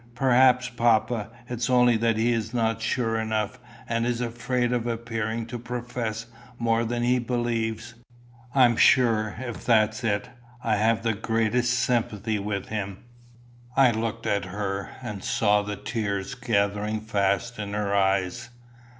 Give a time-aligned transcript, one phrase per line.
[0.15, 5.59] "Perhaps, papa, it's only that he's not sure enough, and is afraid of appearing to
[5.59, 6.25] profess
[6.57, 7.93] more than he believes.
[8.55, 10.27] I'm sure, if that's it,
[10.63, 12.97] I have the greatest sympathy with him."
[13.77, 18.49] I looked at her, and saw the tears gathering fast in her eyes.